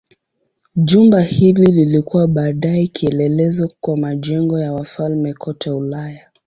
[0.75, 6.29] Jumba hili lilikuwa baadaye kielelezo kwa majengo ya wafalme kote Ulaya.